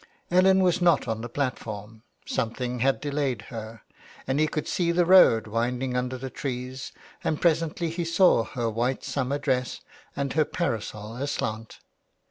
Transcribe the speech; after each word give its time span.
Ellen 0.31 0.63
was 0.63 0.81
not 0.81 1.07
on 1.07 1.21
the 1.21 1.29
platform; 1.29 2.01
something 2.25 2.79
had 2.79 2.99
delayed 2.99 3.43
her, 3.53 3.83
and 4.25 4.39
he 4.39 4.47
could 4.47 4.67
see 4.67 4.91
the 4.91 5.05
road 5.05 5.45
winding 5.45 5.95
under 5.95 6.27
trees, 6.27 6.91
and 7.23 7.39
presently 7.39 7.91
he 7.91 8.03
saw 8.03 8.43
her 8.43 8.67
white 8.67 9.03
summer 9.03 9.37
dress 9.37 9.81
and 10.15 10.33
her 10.33 10.43
parasol 10.43 11.17
aslant. 11.17 11.77